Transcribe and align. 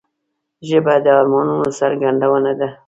ژبه 0.67 0.93
د 1.03 1.05
ارمانونو 1.19 1.67
څرګندونه 1.79 2.51
ده 2.59 2.69